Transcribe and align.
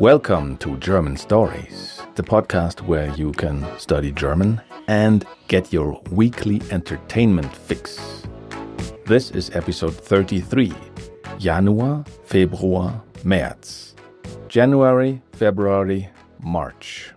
Welcome 0.00 0.56
to 0.56 0.76
German 0.78 1.16
Stories, 1.16 2.02
the 2.16 2.22
podcast 2.24 2.80
where 2.80 3.14
you 3.14 3.30
can 3.30 3.64
study 3.78 4.10
German 4.10 4.60
and 4.88 5.24
get 5.46 5.72
your 5.72 6.02
weekly 6.10 6.60
entertainment 6.72 7.54
fix. 7.54 8.26
This 9.06 9.30
is 9.30 9.54
episode 9.54 9.94
33 9.94 10.72
Januar, 11.38 12.04
Februar, 12.26 13.00
März. 13.22 13.94
January, 14.48 15.22
February, 15.30 16.08
March. 16.40 17.12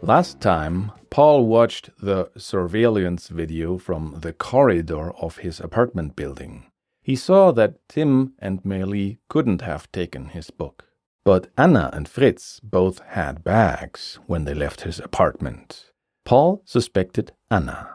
Last 0.00 0.40
time, 0.40 0.90
Paul 1.10 1.44
watched 1.44 1.90
the 2.00 2.30
surveillance 2.38 3.28
video 3.28 3.76
from 3.76 4.16
the 4.20 4.32
corridor 4.32 5.10
of 5.20 5.36
his 5.36 5.60
apartment 5.60 6.16
building. 6.16 6.64
He 7.02 7.14
saw 7.14 7.52
that 7.52 7.86
Tim 7.90 8.32
and 8.38 8.62
Meili 8.62 9.18
couldn't 9.28 9.60
have 9.60 9.92
taken 9.92 10.30
his 10.30 10.50
book. 10.50 10.86
But 11.24 11.48
Anna 11.56 11.90
and 11.92 12.08
Fritz 12.08 12.60
both 12.60 13.00
had 13.00 13.44
bags 13.44 14.18
when 14.26 14.44
they 14.44 14.54
left 14.54 14.82
his 14.82 14.98
apartment. 14.98 15.90
Paul 16.24 16.62
suspected 16.64 17.32
Anna. 17.50 17.88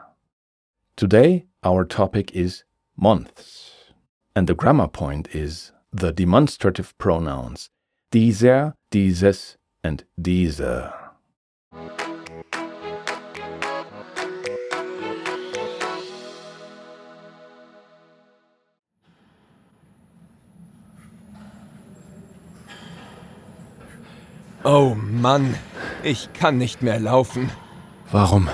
Today, 0.96 1.46
our 1.64 1.84
topic 1.84 2.34
is 2.34 2.64
months. 2.96 3.72
And 4.34 4.46
the 4.46 4.54
grammar 4.54 4.88
point 4.88 5.34
is 5.34 5.72
the 5.92 6.12
demonstrative 6.12 6.96
pronouns 6.98 7.70
dieser, 8.12 8.74
dieses, 8.90 9.56
and 9.82 10.04
diese. 10.20 10.92
Oh 24.68 24.96
Mann, 24.96 25.54
ich 26.02 26.32
kann 26.32 26.58
nicht 26.58 26.82
mehr 26.82 26.98
laufen. 26.98 27.50
Warum 28.10 28.48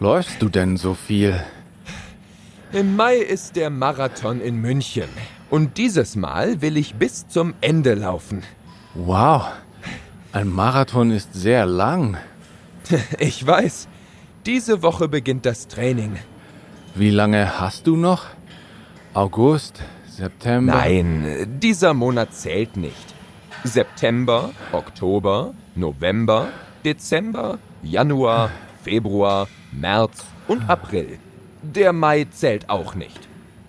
läufst 0.00 0.40
du 0.40 0.48
denn 0.48 0.78
so 0.78 0.94
viel? 0.94 1.38
Im 2.72 2.96
Mai 2.96 3.16
ist 3.16 3.56
der 3.56 3.68
Marathon 3.68 4.40
in 4.40 4.62
München. 4.62 5.10
Und 5.50 5.76
dieses 5.76 6.16
Mal 6.16 6.62
will 6.62 6.78
ich 6.78 6.94
bis 6.94 7.28
zum 7.28 7.52
Ende 7.60 7.92
laufen. 7.92 8.44
Wow, 8.94 9.44
ein 10.32 10.48
Marathon 10.48 11.10
ist 11.10 11.34
sehr 11.34 11.66
lang. 11.66 12.16
Ich 13.18 13.46
weiß. 13.46 13.88
Diese 14.46 14.82
Woche 14.82 15.06
beginnt 15.06 15.44
das 15.44 15.68
Training. 15.68 16.16
Wie 16.94 17.10
lange 17.10 17.60
hast 17.60 17.86
du 17.86 17.96
noch? 17.96 18.24
August, 19.12 19.82
September? 20.08 20.72
Nein, 20.76 21.58
dieser 21.60 21.92
Monat 21.92 22.32
zählt 22.34 22.78
nicht. 22.78 23.11
September, 23.64 24.50
Oktober, 24.72 25.54
November, 25.76 26.48
Dezember, 26.84 27.58
Januar, 27.82 28.50
Februar, 28.82 29.46
März 29.70 30.24
und 30.48 30.68
April. 30.68 31.18
Der 31.62 31.92
Mai 31.92 32.26
zählt 32.30 32.68
auch 32.68 32.96
nicht. 32.96 33.28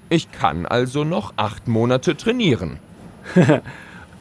Ich 0.10 0.32
kann 0.32 0.66
also 0.66 1.04
noch 1.04 1.34
acht 1.38 1.68
Monate 1.68 2.18
trainieren. 2.18 2.80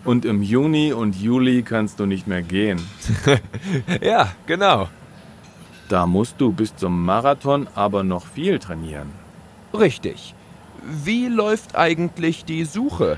Und 0.04 0.24
im 0.24 0.42
Juni 0.42 0.92
und 0.92 1.14
Juli 1.14 1.62
kannst 1.62 2.00
du 2.00 2.06
nicht 2.06 2.26
mehr 2.26 2.42
gehen. 2.42 2.80
ja, 4.00 4.32
genau. 4.46 4.88
Da 5.88 6.08
musst 6.08 6.40
du 6.40 6.50
bis 6.50 6.74
zum 6.74 7.04
Marathon 7.04 7.68
aber 7.76 8.02
noch 8.02 8.26
viel 8.26 8.58
trainieren. 8.58 9.10
Richtig. 9.72 10.34
Wie 10.82 11.28
läuft 11.28 11.76
eigentlich 11.76 12.44
die 12.44 12.64
Suche? 12.64 13.16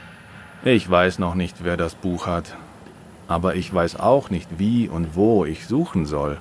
Ich 0.67 0.89
weiß 0.89 1.19
noch 1.19 1.35
nicht, 1.35 1.63
wer 1.63 1.77
das 1.77 1.95
Buch 1.95 2.27
hat. 2.27 2.57
Aber 3.29 3.55
ich 3.55 3.73
weiß 3.73 4.01
auch 4.01 4.31
nicht, 4.31 4.49
wie 4.59 4.89
und 4.89 5.15
wo 5.15 5.45
ich 5.45 5.67
suchen 5.67 6.07
soll. 6.07 6.39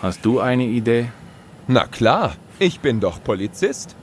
Hast 0.00 0.24
du 0.24 0.38
eine 0.38 0.64
Idee? 0.64 1.10
Na 1.66 1.86
klar, 1.86 2.34
ich 2.60 2.78
bin 2.78 3.00
doch 3.00 3.20
Polizist. 3.22 3.96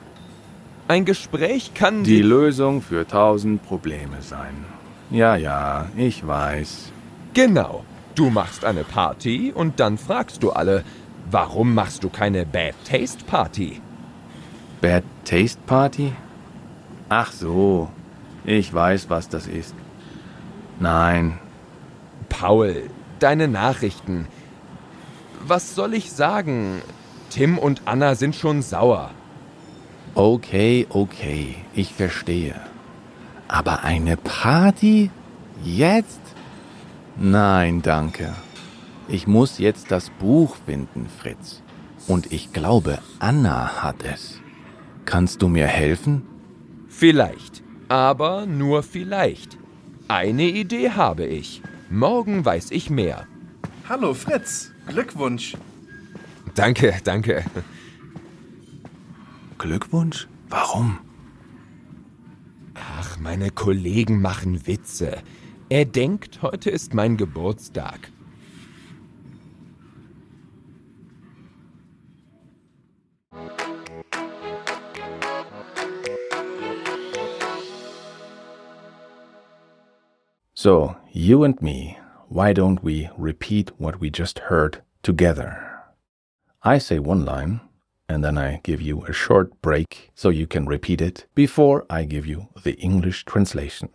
Ein 0.90 1.06
Gespräch 1.06 1.74
kann 1.74 2.04
Die 2.04 2.22
Lösung 2.22 2.82
für 2.82 3.08
tausend 3.08 3.64
Probleme 3.64 4.22
sein. 4.22 4.66
Ja, 5.10 5.38
ja, 5.38 5.86
ich 5.96 6.28
weiß. 6.28 6.92
Genau. 7.34 7.86
Du 8.16 8.30
machst 8.30 8.66
eine 8.66 8.84
Party 8.84 9.54
und 9.56 9.80
dann 9.80 9.98
fragst 9.98 10.44
du 10.44 10.52
alle, 10.52 10.84
warum 11.32 11.74
machst 11.74 12.04
du 12.04 12.10
keine 12.10 12.46
Bad 12.46 12.76
Taste 12.84 13.24
Party? 13.24 13.80
Bad 14.82 15.04
Taste 15.24 15.62
Party? 15.66 16.12
Ach 17.08 17.32
so, 17.32 17.90
ich 18.46 18.74
weiß, 18.74 19.10
was 19.10 19.30
das 19.30 19.48
ist. 19.48 19.76
Nein, 20.80 21.40
Paul, 22.30 22.90
deine 23.20 23.48
Nachrichten. 23.48 24.28
Was 25.46 25.76
soll 25.76 25.94
ich 25.94 26.12
sagen? 26.12 26.82
Tim 27.30 27.58
und 27.58 27.82
Anna 27.86 28.16
sind 28.16 28.36
schon 28.36 28.62
sauer. 28.62 29.12
okay, 30.16 30.86
okay, 30.90 31.56
ich 31.74 31.94
verstehe. 31.94 32.56
Aber 33.48 33.84
eine 33.84 34.18
Party? 34.18 35.10
Jetzt? 35.64 36.22
Nein, 37.18 37.82
danke. 37.82 38.34
Ich 39.08 39.28
muss 39.28 39.58
jetzt 39.58 39.92
das 39.92 40.10
Buch 40.10 40.56
finden, 40.66 41.08
Fritz. 41.08 41.62
Und 42.08 42.32
ich 42.32 42.54
glaube, 42.54 43.00
Anna 43.20 43.84
hat 43.84 44.04
es. 44.04 44.40
Kannst 45.06 45.42
du 45.42 45.48
mir 45.48 45.68
helfen? 45.68 46.24
Vielleicht, 46.88 47.63
aber 47.90 48.46
nur 48.46 48.84
vielleicht. 48.84 49.58
Eine 50.08 50.44
Idee 50.44 50.92
habe 50.92 51.26
ich. 51.26 51.62
Morgen 51.90 52.44
weiß 52.44 52.72
ich 52.72 52.90
mehr. 52.90 53.28
Hallo 53.88 54.14
Fritz, 54.14 54.72
Glückwunsch. 54.88 55.56
Danke, 56.56 56.96
danke. 57.04 57.44
Glückwunsch? 59.58 60.28
Warum? 60.50 61.00
Ach, 62.74 63.18
meine 63.20 63.50
Kollegen 63.50 64.22
machen 64.22 64.68
Witze. 64.68 65.18
Er 65.70 65.86
denkt, 65.86 66.42
heute 66.42 66.70
ist 66.70 66.94
mein 66.94 67.18
Geburtstag. 67.18 68.12
So, 80.64 80.96
you 81.12 81.44
and 81.44 81.62
me, 81.62 82.00
why 82.30 82.54
don't 82.54 82.82
we 82.82 83.10
repeat 83.18 83.78
what 83.78 84.00
we 84.00 84.10
just 84.10 84.40
heard 84.48 84.82
together? 85.02 85.84
I 86.62 86.78
say 86.78 87.00
one 87.00 87.26
line, 87.26 87.60
and 88.08 88.24
then 88.24 88.38
I 88.38 88.62
give 88.64 88.80
you 88.80 89.04
a 89.04 89.12
short 89.12 89.62
break 89.62 90.12
so 90.16 90.30
you 90.30 90.48
can 90.48 90.66
repeat 90.66 91.02
it 91.02 91.26
before 91.36 91.86
I 91.90 92.06
give 92.06 92.26
you 92.26 92.48
the 92.64 92.76
English 92.76 93.26
translation. 93.26 93.90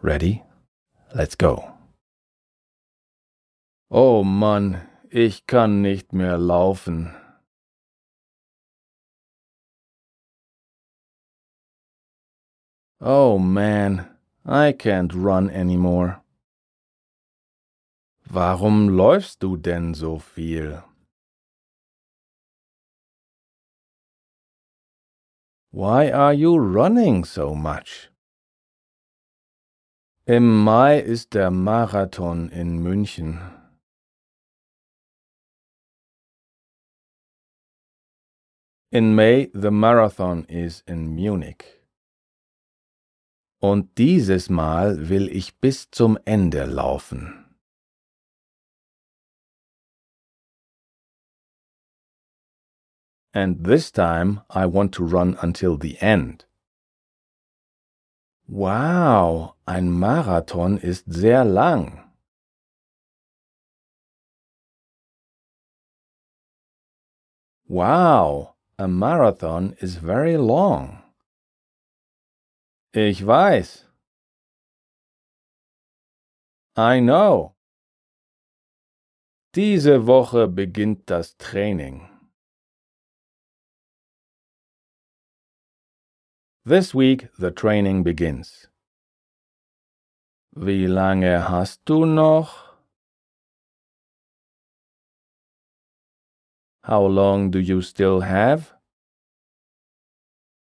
Ready? 0.00 0.42
Let's 1.14 1.36
go. 1.36 1.70
Oh 3.88 4.24
Mann, 4.24 4.80
ich 5.08 5.46
kann 5.46 5.82
nicht 5.82 6.12
mehr 6.12 6.36
laufen. 6.36 7.14
Oh 13.00 13.38
man, 13.38 14.11
I 14.44 14.72
can't 14.72 15.14
run 15.14 15.50
anymore. 15.50 16.22
Warum 18.28 18.88
läufst 18.88 19.42
du 19.42 19.56
denn 19.56 19.94
so 19.94 20.18
viel? 20.18 20.82
Why 25.70 26.10
are 26.10 26.32
you 26.32 26.56
running 26.56 27.24
so 27.24 27.54
much? 27.54 28.10
Im 30.26 30.64
Mai 30.64 30.98
ist 30.98 31.34
der 31.34 31.50
Marathon 31.50 32.48
in 32.50 32.82
München. 32.82 33.40
In 38.90 39.14
May 39.14 39.50
the 39.54 39.70
marathon 39.70 40.44
is 40.48 40.82
in 40.86 41.14
Munich. 41.14 41.81
Und 43.62 43.96
dieses 43.96 44.50
Mal 44.50 45.08
will 45.08 45.28
ich 45.28 45.60
bis 45.60 45.88
zum 45.92 46.18
Ende 46.24 46.64
laufen. 46.64 47.46
And 53.32 53.64
this 53.64 53.92
time 53.92 54.42
I 54.50 54.66
want 54.66 54.92
to 54.96 55.04
run 55.04 55.38
until 55.40 55.78
the 55.80 55.96
end. 56.00 56.48
Wow, 58.48 59.54
ein 59.64 59.90
Marathon 59.90 60.76
ist 60.76 61.04
sehr 61.06 61.44
lang. 61.44 62.02
Wow, 67.68 68.56
a 68.76 68.86
marathon 68.86 69.74
is 69.80 69.96
very 69.96 70.36
long. 70.36 71.01
Ich 72.94 73.26
weiß. 73.26 73.88
I 76.76 77.00
know. 77.00 77.56
Diese 79.54 80.06
Woche 80.06 80.46
beginnt 80.46 81.08
das 81.08 81.38
Training. 81.38 82.06
This 86.66 86.94
week 86.94 87.30
the 87.38 87.50
training 87.50 88.04
begins. 88.04 88.70
Wie 90.54 90.84
lange 90.86 91.48
hast 91.48 91.80
du 91.86 92.04
noch? 92.04 92.76
How 96.84 97.06
long 97.08 97.50
do 97.50 97.58
you 97.58 97.80
still 97.80 98.20
have? 98.20 98.81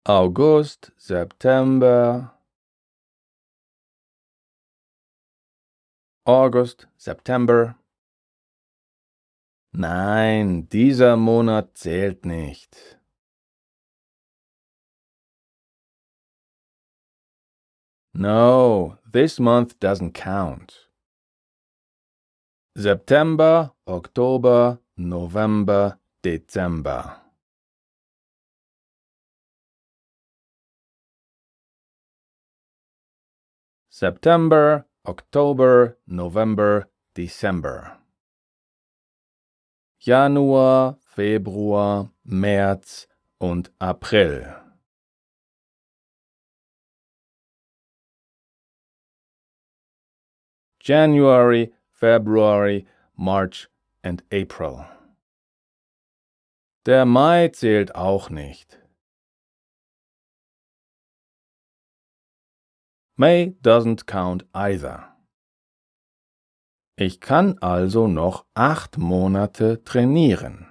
August, 0.10 0.94
September. 0.96 2.32
August, 6.26 6.88
September. 6.96 7.76
Nein, 9.74 10.70
dieser 10.70 11.18
Monat 11.18 11.78
zählt 11.78 12.26
nicht. 12.26 12.98
No, 18.14 18.98
this 19.12 19.40
month 19.42 19.78
doesn't 19.82 20.14
count. 20.14 20.90
September, 22.78 23.76
Oktober, 23.86 24.80
November, 24.96 26.00
Dezember. 26.24 27.27
September, 34.00 34.86
Oktober, 35.06 35.98
November, 36.06 36.88
December. 37.16 37.98
Januar, 40.00 40.98
Februar, 41.04 42.12
März 42.24 43.08
und 43.40 43.72
April. 43.82 44.54
January, 50.80 51.74
February, 51.90 52.86
March 53.18 53.68
and 54.04 54.22
April. 54.32 54.86
Der 56.86 57.08
Mai 57.08 57.48
zählt 57.48 57.96
auch 57.96 58.30
nicht. 58.30 58.78
May 63.20 63.56
doesn't 63.64 64.06
count 64.06 64.46
either. 64.54 65.16
Ich 66.96 67.20
kann 67.20 67.58
also 67.60 68.08
noch 68.08 68.46
acht 68.54 69.00
Monate 69.00 69.84
trainieren. 69.84 70.68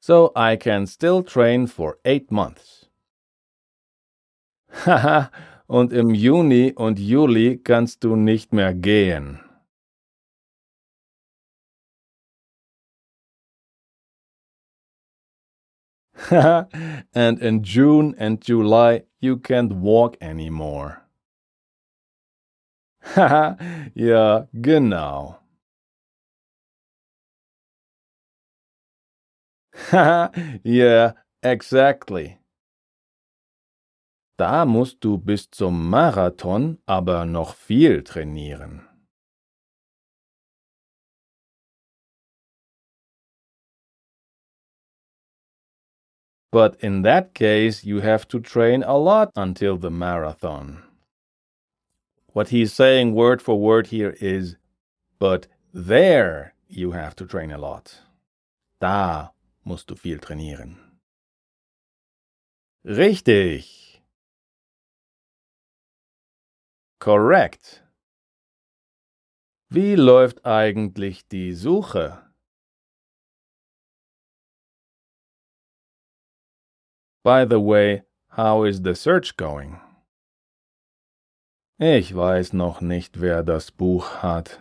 So 0.00 0.32
I 0.36 0.56
can 0.56 0.86
still 0.86 1.24
train 1.24 1.66
for 1.66 1.98
eight 2.04 2.30
months. 2.30 2.88
Haha, 4.70 5.30
und 5.66 5.92
im 5.92 6.10
Juni 6.10 6.72
und 6.76 7.00
Juli 7.00 7.58
kannst 7.58 8.04
du 8.04 8.14
nicht 8.14 8.52
mehr 8.52 8.74
gehen. 8.74 9.43
and 17.14 17.38
in 17.42 17.62
June 17.62 18.14
and 18.18 18.40
July 18.40 19.02
you 19.20 19.36
can't 19.36 19.72
walk 19.72 20.16
anymore. 20.20 21.02
Haha, 23.02 23.56
ja, 23.94 24.46
genau. 24.52 25.38
Haha, 29.90 30.30
yeah, 30.64 31.12
exactly. 31.42 32.38
Da 34.36 34.64
musst 34.64 35.04
du 35.04 35.18
bis 35.18 35.50
zum 35.50 35.88
Marathon 35.90 36.78
aber 36.86 37.24
noch 37.24 37.54
viel 37.54 38.02
trainieren. 38.02 38.88
But 46.54 46.76
in 46.78 47.02
that 47.02 47.34
case, 47.34 47.82
you 47.82 47.98
have 47.98 48.28
to 48.28 48.38
train 48.38 48.84
a 48.84 48.96
lot 48.96 49.32
until 49.34 49.76
the 49.76 49.90
marathon. 49.90 50.84
What 52.32 52.50
he's 52.50 52.72
saying 52.72 53.12
word 53.12 53.42
for 53.42 53.58
word 53.58 53.88
here 53.88 54.14
is, 54.20 54.54
but 55.18 55.48
there 55.72 56.54
you 56.68 56.92
have 56.92 57.16
to 57.16 57.26
train 57.26 57.50
a 57.50 57.58
lot. 57.58 57.98
Da 58.80 59.30
musst 59.64 59.88
du 59.88 59.96
viel 59.96 60.18
trainieren. 60.18 60.76
Richtig. 62.86 64.00
Correct. 67.00 67.82
Wie 69.70 69.96
läuft 69.96 70.46
eigentlich 70.46 71.26
die 71.26 71.52
Suche? 71.52 72.23
By 77.24 77.46
the 77.46 77.58
way, 77.58 78.02
how 78.36 78.64
is 78.64 78.82
the 78.82 78.94
search 78.94 79.38
going? 79.38 79.80
Ich 81.78 82.14
weiß 82.14 82.52
noch 82.52 82.82
nicht, 82.82 83.18
wer 83.18 83.42
das 83.42 83.70
Buch 83.70 84.22
hat. 84.22 84.60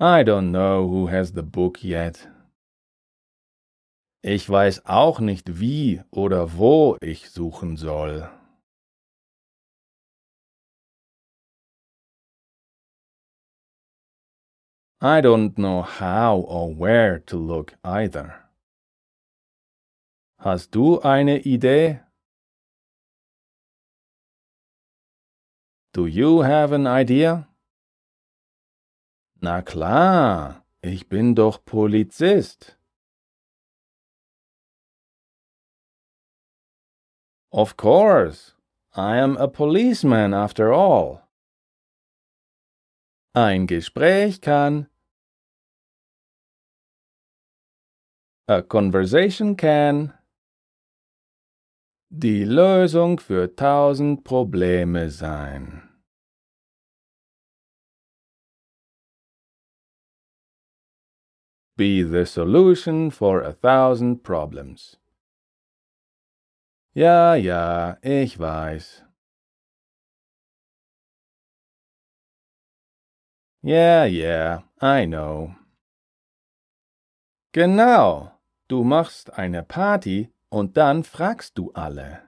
I 0.00 0.24
don't 0.24 0.52
know 0.52 0.88
who 0.88 1.10
has 1.10 1.32
the 1.34 1.42
book 1.42 1.84
yet. 1.84 2.30
Ich 4.22 4.48
weiß 4.48 4.86
auch 4.86 5.20
nicht, 5.20 5.60
wie 5.60 6.02
oder 6.10 6.56
wo 6.56 6.96
ich 7.02 7.28
suchen 7.28 7.76
soll. 7.76 8.30
I 15.06 15.20
don't 15.20 15.56
know 15.56 15.82
how 15.82 16.38
or 16.38 16.74
where 16.74 17.20
to 17.26 17.36
look 17.36 17.74
either. 17.84 18.34
Hast 20.40 20.72
du 20.72 21.00
eine 21.00 21.38
Idee? 21.46 22.00
Do 25.92 26.06
you 26.06 26.42
have 26.42 26.72
an 26.72 26.88
idea? 26.88 27.46
Na 29.40 29.62
klar, 29.62 30.64
ich 30.82 31.08
bin 31.08 31.36
doch 31.36 31.64
Polizist. 31.64 32.76
Of 37.52 37.76
course. 37.76 38.54
I 38.96 39.18
am 39.18 39.36
a 39.36 39.46
policeman 39.46 40.34
after 40.34 40.72
all. 40.72 41.22
Ein 43.34 43.68
Gespräch 43.68 44.40
kann. 44.40 44.88
A 48.48 48.62
conversation 48.62 49.56
can. 49.56 50.12
Die 52.10 52.44
Lösung 52.44 53.18
für 53.18 53.56
tausend 53.56 54.22
Probleme 54.22 55.10
sein. 55.10 55.82
Be 61.76 62.04
the 62.04 62.24
solution 62.24 63.10
for 63.10 63.42
a 63.42 63.52
thousand 63.52 64.22
problems. 64.22 64.96
Ja, 66.94 67.34
ja, 67.34 67.98
ich 68.00 68.38
weiß. 68.38 69.02
Yeah, 73.64 74.04
yeah, 74.04 74.62
I 74.80 75.04
know. 75.06 75.56
Genau, 77.52 78.35
du 78.68 78.84
machst 78.84 79.34
eine 79.34 79.62
Party 79.62 80.30
und 80.48 80.76
dann 80.76 81.04
fragst 81.04 81.58
du 81.58 81.72
alle. 81.72 82.22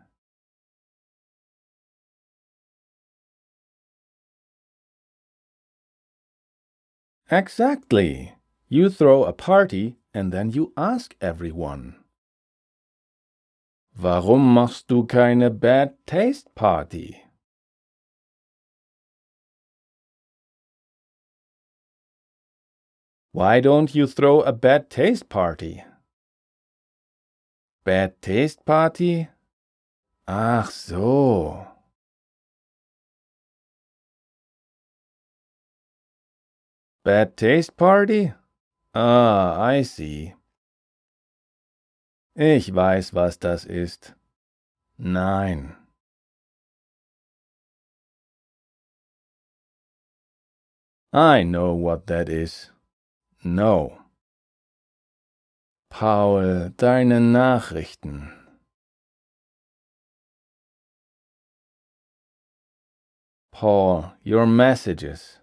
Exactly. 7.31 8.35
You 8.69 8.89
throw 8.89 9.25
a 9.25 9.33
party 9.33 9.97
and 10.15 10.33
then 10.33 10.51
you 10.51 10.73
ask 10.77 11.15
everyone. 11.21 11.97
Warum 13.95 14.55
machst 14.55 14.91
du 14.91 15.05
keine 15.05 15.51
Bad 15.51 16.07
Taste 16.07 16.55
Party? 16.55 17.29
Why 23.33 23.61
don't 23.61 23.95
you 23.95 24.07
throw 24.07 24.41
a 24.41 24.53
bad 24.53 24.91
taste 24.91 25.29
party? 25.29 25.85
Bad 27.89 28.21
Taste 28.21 28.67
Party? 28.67 29.29
Ach 30.27 30.71
so. 30.71 31.67
Bad 37.03 37.35
Taste 37.35 37.75
Party? 37.79 38.35
Ah, 38.95 39.59
I 39.59 39.85
see. 39.85 40.35
Ich 42.37 42.75
weiß, 42.75 43.15
was 43.15 43.39
das 43.39 43.65
ist. 43.65 44.13
Nein. 44.99 45.75
I 51.11 51.43
know 51.43 51.73
what 51.73 52.07
that 52.09 52.29
is. 52.29 52.71
No. 53.43 53.97
Paul, 55.99 56.71
deine 56.77 57.19
Nachrichten. 57.19 58.31
Paul, 63.51 64.13
your 64.23 64.47
messages. 64.47 65.41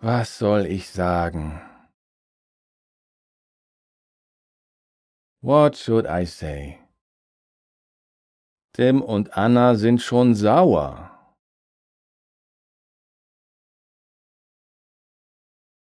Was 0.00 0.30
soll 0.30 0.64
ich 0.64 0.88
sagen? 0.88 1.60
What 5.42 5.76
should 5.76 6.06
I 6.06 6.24
say? 6.24 6.78
Tim 8.72 9.02
und 9.02 9.28
Anna 9.36 9.74
sind 9.74 10.00
schon 10.00 10.34
sauer. 10.34 11.10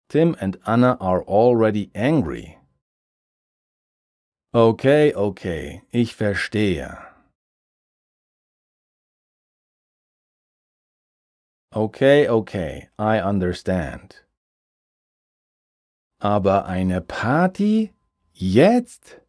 Tim 0.07 0.35
and 0.39 0.59
Anna 0.67 0.97
are 1.01 1.23
already 1.23 1.89
angry. 1.95 2.58
Okay, 4.51 5.13
okay, 5.13 5.83
ich 5.91 6.15
verstehe. 6.15 6.97
Okay, 11.71 12.27
okay, 12.27 12.89
I 12.97 13.19
understand. 13.21 14.25
Aber 16.19 16.65
eine 16.65 16.99
Party? 16.99 17.93
Jetzt? 18.33 19.21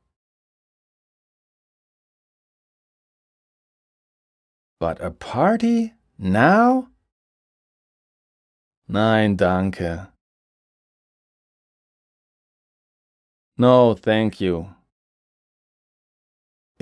But 4.79 5.03
a 5.03 5.11
party? 5.11 5.93
Now? 6.17 6.89
Nein, 8.89 9.37
danke. 9.37 10.11
No, 13.59 13.95
thank 13.95 14.41
you. 14.41 14.75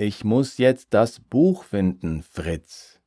Ich 0.01 0.23
muss 0.23 0.59
jetzt 0.59 0.93
das 0.93 1.19
Buch 1.19 1.65
finden, 1.65 2.23
Fritz. 2.23 3.01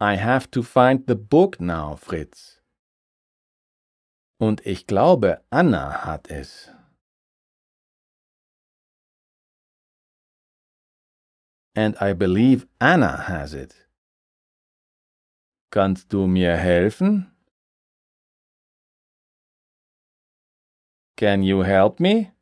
I 0.00 0.16
have 0.16 0.50
to 0.50 0.64
find 0.64 1.04
the 1.06 1.14
book 1.14 1.60
now, 1.60 1.94
Fritz. 1.94 2.60
Und 4.40 4.66
ich 4.66 4.88
glaube, 4.88 5.44
Anna 5.50 6.04
hat 6.04 6.28
es. 6.32 6.68
And 11.76 11.96
I 12.02 12.12
believe 12.12 12.66
Anna 12.80 13.28
has 13.28 13.54
it. 13.54 13.88
Kannst 15.70 16.12
du 16.12 16.26
mir 16.26 16.56
helfen? 16.56 17.31
Can 21.16 21.42
you 21.42 21.62
help 21.62 22.00
me? 22.00 22.32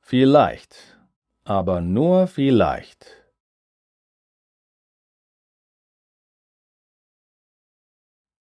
Vielleicht, 0.00 0.96
aber 1.44 1.80
nur 1.80 2.28
vielleicht. 2.28 3.26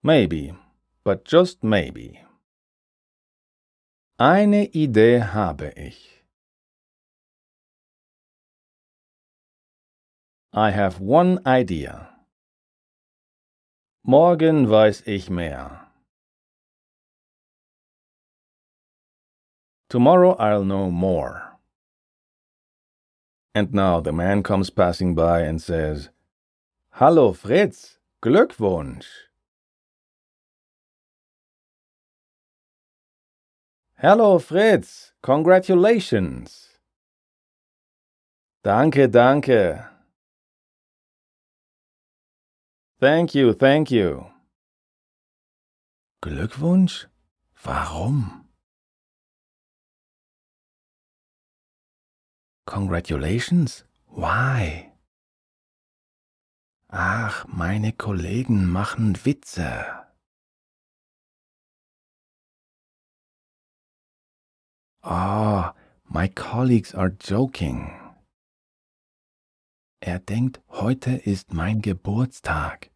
Maybe, 0.04 0.56
but 1.04 1.25
just 1.25 1.64
maybe. 1.64 2.20
Eine 4.18 4.68
Idee 4.68 5.24
habe 5.24 5.74
ich. 5.75 6.24
I 10.54 10.72
have 10.72 11.02
one 11.02 11.42
idea. 11.46 12.16
Morgen 14.04 14.70
weiß 14.70 15.08
ich 15.08 15.30
mehr. 15.30 15.85
Tomorrow 19.89 20.36
I'll 20.39 20.65
know 20.65 20.89
more. 20.89 21.58
And 23.54 23.74
now 23.74 24.01
the 24.01 24.12
man 24.12 24.44
comes 24.44 24.70
passing 24.70 25.15
by 25.15 25.42
and 25.42 25.62
says, 25.62 26.10
Hallo 26.92 27.34
Fritz, 27.34 28.00
Glückwunsch. 28.22 29.06
Hello 33.98 34.39
Fritz, 34.39 35.13
congratulations. 35.22 36.80
Danke, 38.63 39.08
danke. 39.08 39.86
Thank 43.00 43.36
you, 43.36 43.54
thank 43.54 43.92
you. 43.92 44.25
Glückwunsch? 46.22 47.06
Warum? 47.63 48.45
Congratulations? 52.66 53.86
Why? 54.08 54.92
Ach, 56.90 57.46
meine 57.48 57.92
Kollegen 57.94 58.68
machen 58.68 59.26
Witze. 59.26 59.86
Oh, 65.04 65.70
my 66.10 66.28
colleagues 66.28 66.96
are 66.96 67.10
joking. 67.10 67.92
Er 70.00 70.20
denkt, 70.20 70.62
heute 70.70 71.12
ist 71.16 71.54
mein 71.54 71.82
Geburtstag. 71.82 72.90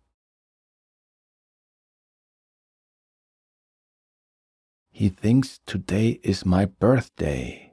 He 4.91 5.09
thinks 5.09 5.59
today 5.65 6.19
is 6.23 6.45
my 6.45 6.65
birthday. 6.65 7.68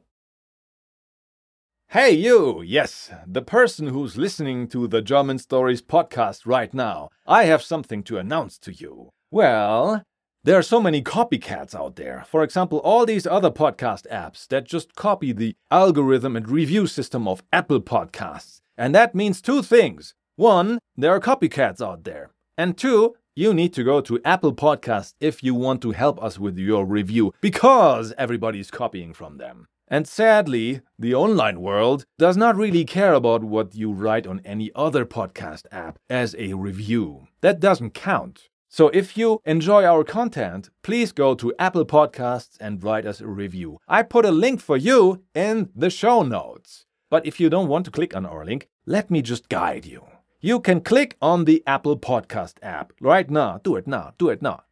Hey, 1.97 2.11
you! 2.11 2.61
Yes, 2.61 3.11
the 3.27 3.41
person 3.41 3.87
who's 3.87 4.19
listening 4.19 4.69
to 4.69 4.87
the 4.87 5.01
German 5.01 5.39
Stories 5.39 5.81
podcast 5.81 6.43
right 6.45 6.75
now. 6.75 7.09
I 7.27 7.45
have 7.45 7.63
something 7.63 8.03
to 8.03 8.19
announce 8.19 8.59
to 8.59 8.73
you. 8.75 9.09
Well, 9.31 10.03
there 10.45 10.59
are 10.59 10.63
so 10.63 10.79
many 10.79 11.01
copycats 11.01 11.75
out 11.75 11.97
there. 11.97 12.27
For 12.29 12.43
example, 12.43 12.81
all 12.81 13.07
these 13.07 13.27
other 13.27 13.51
podcast 13.51 14.07
apps 14.13 14.47
that 14.49 14.67
just 14.67 14.95
copy 14.95 15.33
the 15.33 15.57
algorithm 15.71 16.37
and 16.37 16.51
review 16.51 16.87
system 16.87 17.27
of 17.27 17.43
Apple 17.51 17.81
Podcasts. 17.81 18.61
And 18.77 18.95
that 18.95 19.15
means 19.15 19.41
two 19.41 19.63
things. 19.63 20.13
One, 20.35 20.81
there 20.99 21.13
are 21.13 21.19
copycats 21.19 21.81
out 21.81 22.05
there. 22.05 22.29
And 22.59 22.77
two, 22.77 23.15
you 23.35 23.55
need 23.55 23.73
to 23.73 23.83
go 23.83 24.03
to 24.03 24.21
Apple 24.23 24.55
Podcasts 24.55 25.15
if 25.19 25.43
you 25.43 25.55
want 25.55 25.81
to 25.81 25.93
help 25.93 26.23
us 26.23 26.39
with 26.39 26.59
your 26.59 26.85
review 26.85 27.33
because 27.41 28.13
everybody's 28.19 28.71
copying 28.71 29.15
from 29.15 29.39
them. 29.39 29.67
And 29.89 30.07
sadly, 30.09 30.81
the 30.99 31.15
online 31.15 31.61
world 31.61 32.07
does 32.19 32.37
not 32.37 32.57
really 32.57 32.85
care 32.85 33.15
about 33.15 33.45
what 33.45 33.75
you 33.75 33.93
write 33.93 34.27
on 34.27 34.41
any 34.45 34.71
other 34.75 35.05
podcast 35.05 35.63
app 35.71 35.99
as 36.11 36.35
a 36.39 36.55
review. 36.55 37.29
That 37.41 37.61
doesn't 37.61 37.95
count. 37.95 38.49
So 38.69 38.89
if 38.89 39.17
you 39.17 39.41
enjoy 39.45 39.85
our 39.85 40.03
content, 40.03 40.71
please 40.83 41.13
go 41.13 41.35
to 41.37 41.55
Apple 41.59 41.87
Podcasts 41.87 42.57
and 42.61 42.83
write 42.83 43.07
us 43.07 43.21
a 43.21 43.29
review. 43.29 43.79
I 43.87 44.03
put 44.03 44.27
a 44.27 44.33
link 44.33 44.61
for 44.61 44.77
you 44.77 45.23
in 45.35 45.71
the 45.75 45.89
show 45.89 46.23
notes. 46.23 46.85
But 47.09 47.25
if 47.25 47.39
you 47.39 47.49
don't 47.49 47.69
want 47.69 47.85
to 47.85 47.93
click 47.93 48.15
on 48.17 48.27
our 48.27 48.45
link, 48.45 48.69
let 48.85 49.11
me 49.11 49.23
just 49.23 49.49
guide 49.49 49.87
you. 49.87 50.05
You 50.41 50.61
can 50.61 50.81
click 50.81 51.17
on 51.23 51.45
the 51.45 51.63
Apple 51.67 51.97
Podcast 51.97 52.55
app 52.61 52.93
right 53.01 53.31
now. 53.31 53.61
Do 53.63 53.77
it 53.77 53.87
now. 53.87 54.15
Do 54.19 54.29
it 54.29 54.43
now. 54.43 54.65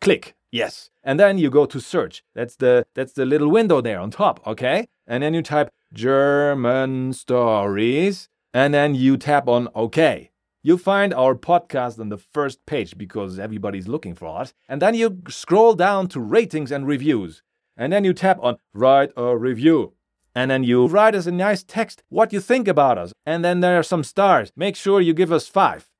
Click. 0.00 0.34
Yes. 0.52 0.90
And 1.02 1.18
then 1.18 1.38
you 1.38 1.50
go 1.50 1.64
to 1.66 1.80
search. 1.80 2.22
That's 2.34 2.56
the 2.56 2.84
that's 2.94 3.14
the 3.14 3.24
little 3.24 3.50
window 3.50 3.80
there 3.80 3.98
on 3.98 4.10
top, 4.10 4.46
okay? 4.46 4.86
And 5.06 5.22
then 5.22 5.34
you 5.34 5.42
type 5.42 5.70
German 5.92 7.14
stories 7.14 8.28
and 8.54 8.72
then 8.74 8.94
you 8.94 9.16
tap 9.16 9.48
on 9.48 9.68
OK. 9.74 10.30
You 10.62 10.78
find 10.78 11.12
our 11.12 11.34
podcast 11.34 11.98
on 11.98 12.10
the 12.10 12.18
first 12.18 12.64
page 12.66 12.96
because 12.96 13.38
everybody's 13.38 13.88
looking 13.88 14.14
for 14.14 14.28
us. 14.40 14.52
And 14.68 14.80
then 14.80 14.94
you 14.94 15.22
scroll 15.28 15.74
down 15.74 16.06
to 16.08 16.20
ratings 16.20 16.70
and 16.70 16.86
reviews. 16.86 17.42
And 17.76 17.92
then 17.92 18.04
you 18.04 18.12
tap 18.12 18.38
on 18.40 18.58
write 18.72 19.10
a 19.16 19.36
review. 19.36 19.94
And 20.34 20.50
then 20.50 20.64
you 20.64 20.86
write 20.86 21.14
us 21.14 21.26
a 21.26 21.32
nice 21.32 21.62
text 21.62 22.02
what 22.10 22.32
you 22.32 22.40
think 22.40 22.68
about 22.68 22.98
us. 22.98 23.12
And 23.26 23.44
then 23.44 23.60
there 23.60 23.78
are 23.78 23.82
some 23.82 24.04
stars. 24.04 24.52
Make 24.54 24.76
sure 24.76 25.00
you 25.00 25.14
give 25.14 25.32
us 25.32 25.48
five. 25.48 25.90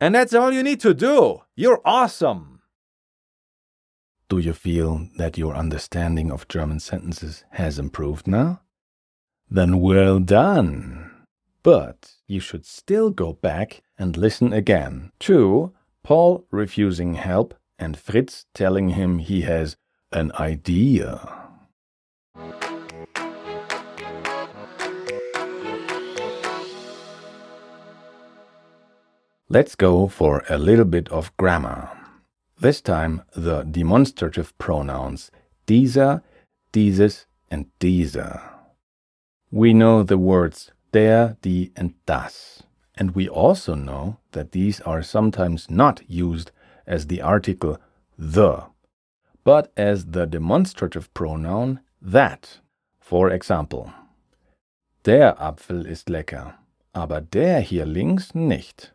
And 0.00 0.14
that's 0.14 0.34
all 0.34 0.52
you 0.52 0.62
need 0.62 0.80
to 0.80 0.94
do. 0.94 1.40
You're 1.56 1.80
awesome. 1.84 2.55
Do 4.28 4.38
you 4.38 4.54
feel 4.54 5.08
that 5.18 5.38
your 5.38 5.54
understanding 5.54 6.32
of 6.32 6.48
German 6.48 6.80
sentences 6.80 7.44
has 7.50 7.78
improved 7.78 8.26
now? 8.26 8.60
Then 9.48 9.80
well 9.80 10.18
done! 10.18 11.12
But 11.62 12.14
you 12.26 12.40
should 12.40 12.66
still 12.66 13.10
go 13.10 13.34
back 13.34 13.82
and 13.96 14.16
listen 14.16 14.52
again 14.52 15.12
to 15.20 15.72
Paul 16.02 16.44
refusing 16.50 17.14
help 17.14 17.54
and 17.78 17.96
Fritz 17.96 18.46
telling 18.52 18.90
him 18.90 19.18
he 19.18 19.42
has 19.42 19.76
an 20.10 20.32
idea. 20.34 21.46
Let's 29.48 29.76
go 29.76 30.08
for 30.08 30.42
a 30.48 30.58
little 30.58 30.84
bit 30.84 31.08
of 31.10 31.36
grammar. 31.36 31.95
This 32.58 32.80
time 32.80 33.22
the 33.34 33.64
demonstrative 33.64 34.56
pronouns 34.56 35.30
dieser, 35.66 36.22
dieses, 36.72 37.26
and 37.50 37.66
dieser. 37.80 38.40
We 39.50 39.72
know 39.74 40.02
the 40.02 40.16
words 40.16 40.72
der, 40.92 41.36
die, 41.42 41.70
and 41.76 41.94
das. 42.06 42.62
And 42.96 43.14
we 43.14 43.28
also 43.28 43.74
know 43.74 44.16
that 44.32 44.52
these 44.52 44.80
are 44.80 45.02
sometimes 45.02 45.70
not 45.70 46.02
used 46.08 46.50
as 46.86 47.08
the 47.08 47.20
article 47.20 47.78
the, 48.18 48.64
but 49.44 49.70
as 49.76 50.06
the 50.06 50.26
demonstrative 50.26 51.12
pronoun 51.12 51.80
that. 52.00 52.60
For 53.00 53.30
example, 53.30 53.92
der 55.04 55.36
Apfel 55.38 55.86
ist 55.86 56.08
lecker, 56.08 56.54
aber 56.94 57.20
der 57.20 57.60
hier 57.60 57.84
links 57.84 58.34
nicht. 58.34 58.92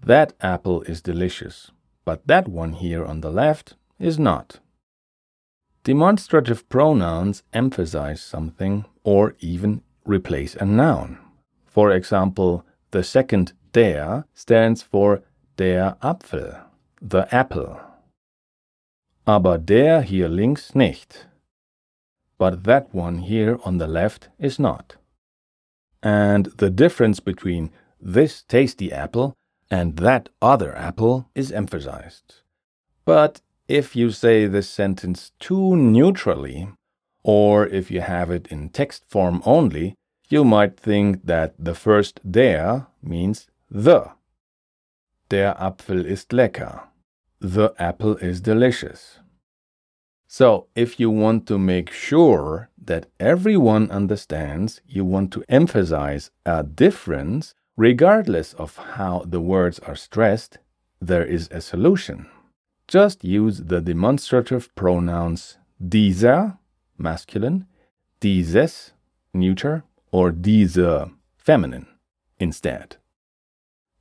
That 0.00 0.32
apple 0.40 0.82
is 0.82 1.02
delicious, 1.02 1.72
but 2.04 2.26
that 2.26 2.48
one 2.48 2.72
here 2.72 3.04
on 3.04 3.20
the 3.20 3.30
left 3.30 3.74
is 3.98 4.18
not. 4.18 4.60
Demonstrative 5.84 6.68
pronouns 6.68 7.42
emphasize 7.52 8.20
something 8.20 8.84
or 9.02 9.34
even 9.40 9.82
replace 10.04 10.54
a 10.56 10.64
noun. 10.64 11.18
For 11.66 11.90
example, 11.92 12.64
the 12.90 13.02
second 13.02 13.52
der 13.72 14.24
stands 14.34 14.82
for 14.82 15.22
der 15.56 15.96
Apfel, 16.02 16.64
the 17.00 17.32
apple. 17.34 17.80
Aber 19.26 19.58
der 19.58 20.02
hier 20.02 20.28
links 20.28 20.74
nicht. 20.74 21.26
But 22.38 22.64
that 22.64 22.92
one 22.94 23.18
here 23.18 23.58
on 23.64 23.78
the 23.78 23.86
left 23.86 24.28
is 24.38 24.58
not. 24.58 24.96
And 26.02 26.46
the 26.56 26.70
difference 26.70 27.20
between 27.20 27.70
this 28.00 28.42
tasty 28.42 28.90
apple 28.90 29.34
and 29.70 29.96
that 29.96 30.28
other 30.42 30.76
apple 30.76 31.28
is 31.34 31.52
emphasized. 31.52 32.36
But 33.04 33.40
if 33.68 33.94
you 33.94 34.10
say 34.10 34.46
this 34.46 34.68
sentence 34.68 35.32
too 35.38 35.76
neutrally, 35.76 36.68
or 37.22 37.66
if 37.66 37.90
you 37.90 38.00
have 38.00 38.30
it 38.30 38.48
in 38.48 38.70
text 38.70 39.04
form 39.08 39.42
only, 39.44 39.94
you 40.28 40.44
might 40.44 40.78
think 40.78 41.26
that 41.26 41.54
the 41.58 41.74
first 41.74 42.20
der 42.30 42.86
means 43.02 43.46
the. 43.70 44.10
Der 45.28 45.54
Apfel 45.60 46.04
ist 46.04 46.30
lecker. 46.30 46.82
The 47.40 47.72
apple 47.78 48.16
is 48.16 48.40
delicious. 48.40 49.20
So, 50.26 50.66
if 50.76 51.00
you 51.00 51.10
want 51.10 51.46
to 51.48 51.58
make 51.58 51.90
sure 51.90 52.70
that 52.84 53.06
everyone 53.18 53.90
understands, 53.90 54.80
you 54.86 55.04
want 55.04 55.32
to 55.32 55.44
emphasize 55.48 56.30
a 56.46 56.62
difference, 56.62 57.54
Regardless 57.76 58.52
of 58.54 58.76
how 58.76 59.24
the 59.26 59.40
words 59.40 59.78
are 59.80 59.96
stressed, 59.96 60.58
there 61.00 61.24
is 61.24 61.48
a 61.50 61.60
solution. 61.60 62.26
Just 62.88 63.24
use 63.24 63.62
the 63.64 63.80
demonstrative 63.80 64.74
pronouns 64.74 65.56
dieser, 65.80 66.58
masculine, 66.98 67.66
dieses, 68.20 68.92
neuter, 69.32 69.84
or 70.10 70.30
diese, 70.32 71.10
feminine, 71.38 71.86
instead. 72.38 72.98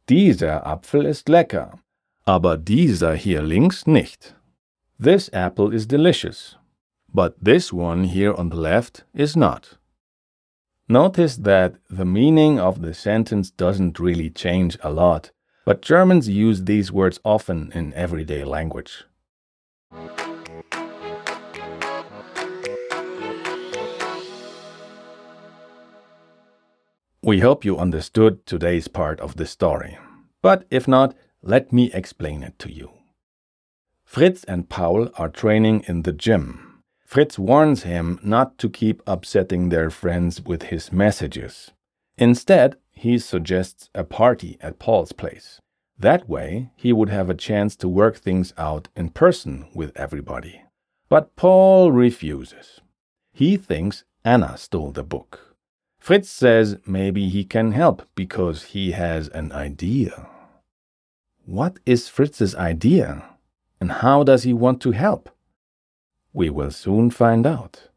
Dieser 0.07 0.65
Apfel 0.65 1.05
ist 1.05 1.29
lecker, 1.29 1.79
aber 2.25 2.57
dieser 2.57 3.15
hier 3.15 3.41
links 3.41 3.87
nicht. 3.87 4.35
This 4.99 5.29
apple 5.31 5.73
is 5.73 5.85
delicious, 5.85 6.57
but 7.13 7.35
this 7.41 7.71
one 7.71 8.03
here 8.03 8.33
on 8.33 8.49
the 8.49 8.57
left 8.57 9.05
is 9.13 9.35
not. 9.35 9.78
Notice 10.91 11.37
that 11.37 11.75
the 11.87 12.03
meaning 12.03 12.59
of 12.59 12.81
the 12.81 12.95
sentence 12.95 13.51
doesn't 13.51 13.99
really 13.99 14.31
change 14.31 14.75
a 14.81 14.89
lot, 14.89 15.29
but 15.63 15.83
Germans 15.83 16.27
use 16.27 16.63
these 16.63 16.91
words 16.91 17.19
often 17.23 17.71
in 17.75 17.93
everyday 17.93 18.43
language. 18.43 19.03
We 27.21 27.41
hope 27.41 27.63
you 27.63 27.77
understood 27.77 28.47
today's 28.47 28.87
part 28.87 29.19
of 29.19 29.35
the 29.35 29.45
story. 29.45 29.95
But 30.41 30.65
if 30.71 30.87
not, 30.87 31.13
let 31.43 31.71
me 31.71 31.91
explain 31.93 32.41
it 32.41 32.57
to 32.59 32.71
you. 32.71 32.89
Fritz 34.05 34.43
and 34.45 34.67
Paul 34.67 35.09
are 35.19 35.29
training 35.29 35.83
in 35.87 36.01
the 36.01 36.13
gym 36.13 36.68
Fritz 37.09 37.39
warns 37.39 37.81
him 37.81 38.19
not 38.21 38.59
to 38.59 38.69
keep 38.69 39.01
upsetting 39.07 39.69
their 39.69 39.89
friends 39.89 40.43
with 40.43 40.69
his 40.69 40.91
messages. 40.91 41.71
Instead, 42.19 42.75
he 42.91 43.17
suggests 43.17 43.89
a 43.95 44.03
party 44.03 44.59
at 44.61 44.77
Paul's 44.77 45.11
place. 45.11 45.59
That 45.97 46.29
way, 46.29 46.69
he 46.75 46.93
would 46.93 47.09
have 47.09 47.27
a 47.27 47.33
chance 47.33 47.75
to 47.77 47.87
work 47.87 48.17
things 48.17 48.53
out 48.59 48.89
in 48.95 49.09
person 49.09 49.69
with 49.73 49.91
everybody. 49.97 50.61
But 51.09 51.35
Paul 51.35 51.91
refuses. 51.91 52.79
He 53.33 53.57
thinks 53.57 54.03
Anna 54.23 54.55
stole 54.55 54.91
the 54.91 55.01
book. 55.01 55.55
Fritz 55.97 56.29
says 56.29 56.77
maybe 56.85 57.27
he 57.27 57.43
can 57.43 57.71
help 57.71 58.07
because 58.13 58.65
he 58.65 58.91
has 58.91 59.29
an 59.29 59.51
idea. 59.51 60.27
What 61.43 61.79
is 61.87 62.07
Fritz's 62.07 62.53
idea? 62.53 63.23
And 63.81 63.93
how 63.93 64.21
does 64.21 64.43
he 64.43 64.53
want 64.53 64.79
to 64.83 64.91
help? 64.91 65.31
We 66.33 66.49
will 66.49 66.71
soon 66.71 67.09
find 67.09 67.45
out. 67.45 67.89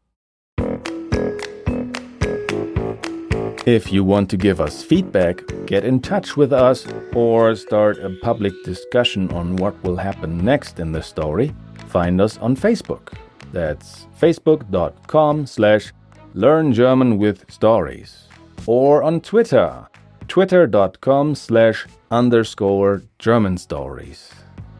If 3.65 3.93
you 3.93 4.03
want 4.03 4.29
to 4.31 4.37
give 4.37 4.59
us 4.59 4.83
feedback, 4.83 5.41
get 5.65 5.85
in 5.85 6.01
touch 6.01 6.35
with 6.35 6.51
us 6.51 6.85
or 7.13 7.55
start 7.55 7.97
a 7.99 8.09
public 8.21 8.53
discussion 8.65 9.31
on 9.31 9.55
what 9.55 9.81
will 9.83 9.95
happen 9.95 10.43
next 10.43 10.79
in 10.79 10.91
the 10.91 11.01
story, 11.01 11.55
find 11.87 12.19
us 12.19 12.37
on 12.39 12.57
Facebook. 12.57 13.13
That's 13.53 14.07
facebook.com 14.19 15.45
slash 15.45 15.93
learn 16.33 16.73
German 16.73 17.17
with 17.19 17.49
stories. 17.49 18.27
Or 18.65 19.01
on 19.01 19.21
Twitter, 19.21 19.87
twitter.com 20.27 21.35
slash 21.35 21.85
underscore 22.11 23.03
German 23.17 23.57
stories. 23.57 24.29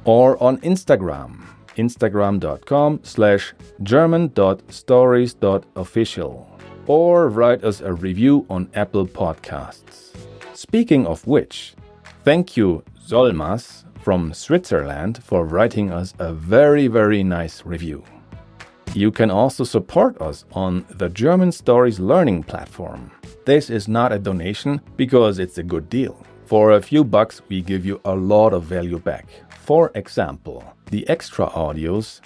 Or 0.03 0.41
on 0.43 0.57
Instagram, 0.57 1.45
instagram.com 1.77 2.99
slash 3.03 3.53
german.stories.official 3.81 6.49
or 6.85 7.29
write 7.29 7.63
us 7.63 7.79
a 7.81 7.93
review 7.93 8.45
on 8.49 8.69
Apple 8.73 9.07
Podcasts. 9.07 10.13
Speaking 10.53 11.07
of 11.07 11.25
which, 11.25 11.75
thank 12.23 12.57
you 12.57 12.83
Zolmas 13.07 13.85
from 14.01 14.33
Switzerland 14.33 15.23
for 15.23 15.45
writing 15.45 15.91
us 15.91 16.13
a 16.19 16.33
very 16.33 16.87
very 16.87 17.23
nice 17.23 17.65
review. 17.65 18.03
You 18.93 19.11
can 19.11 19.31
also 19.31 19.63
support 19.63 20.21
us 20.21 20.45
on 20.51 20.85
the 20.89 21.09
German 21.09 21.51
Stories 21.51 21.99
Learning 21.99 22.43
platform. 22.43 23.09
This 23.45 23.71
is 23.71 23.87
not 23.87 24.11
a 24.11 24.19
donation 24.19 24.81
because 24.97 25.39
it's 25.39 25.57
a 25.57 25.63
good 25.63 25.89
deal. 25.89 26.23
For 26.45 26.73
a 26.73 26.81
few 26.81 27.03
bucks, 27.03 27.41
we 27.49 27.61
give 27.61 27.85
you 27.85 27.99
a 28.05 28.15
lot 28.15 28.53
of 28.53 28.65
value 28.65 28.99
back. 28.99 29.25
For 29.63 29.91
example, 29.95 30.61
the 30.91 31.07
extra 31.07 31.47
audios 31.47 32.19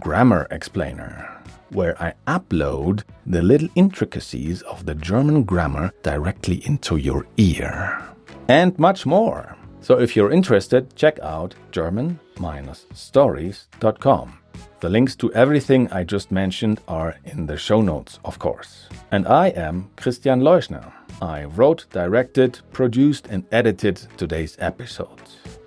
Grammar 0.00 0.46
Explainer, 0.52 1.42
where 1.70 2.00
I 2.00 2.14
upload 2.28 3.02
the 3.26 3.42
little 3.42 3.68
intricacies 3.74 4.62
of 4.62 4.86
the 4.86 4.94
German 4.94 5.42
grammar 5.42 5.90
directly 6.04 6.64
into 6.66 6.98
your 6.98 7.26
ear. 7.36 8.00
And 8.46 8.78
much 8.78 9.06
more. 9.06 9.56
So 9.80 9.98
if 9.98 10.14
you're 10.14 10.30
interested, 10.30 10.94
check 10.94 11.18
out 11.18 11.56
German-stories.com. 11.72 14.38
The 14.78 14.88
links 14.88 15.16
to 15.16 15.32
everything 15.32 15.90
I 15.90 16.04
just 16.04 16.30
mentioned 16.30 16.80
are 16.86 17.16
in 17.24 17.46
the 17.46 17.56
show 17.56 17.80
notes, 17.80 18.20
of 18.24 18.38
course. 18.38 18.88
And 19.10 19.26
I 19.26 19.48
am 19.48 19.90
Christian 19.96 20.42
Leuschner. 20.42 20.92
I 21.20 21.46
wrote, 21.46 21.86
directed, 21.90 22.60
produced, 22.70 23.26
and 23.26 23.44
edited 23.50 23.96
today's 24.16 24.56
episode. 24.60 25.22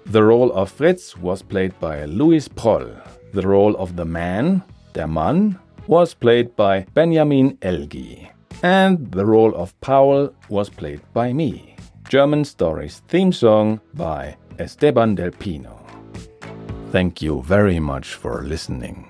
The 0.09 0.23
role 0.23 0.53
of 0.53 0.71
Fritz 0.71 1.17
was 1.17 1.41
played 1.41 1.77
by 1.81 2.05
Louis 2.05 2.47
Proll. 2.47 2.87
The 3.33 3.45
role 3.45 3.75
of 3.75 3.97
the 3.97 4.05
man, 4.05 4.63
der 4.93 5.05
Mann, 5.05 5.59
was 5.87 6.13
played 6.13 6.55
by 6.55 6.85
Benjamin 6.93 7.57
Elgi. 7.57 8.29
And 8.63 9.11
the 9.11 9.25
role 9.25 9.53
of 9.53 9.79
Paul 9.81 10.33
was 10.47 10.69
played 10.69 11.01
by 11.13 11.33
me. 11.33 11.75
German 12.07 12.45
Stories 12.45 13.01
theme 13.09 13.33
song 13.33 13.81
by 13.95 14.37
Esteban 14.59 15.15
Del 15.15 15.31
Pino. 15.31 15.85
Thank 16.91 17.21
you 17.21 17.43
very 17.43 17.79
much 17.81 18.13
for 18.13 18.43
listening. 18.43 19.06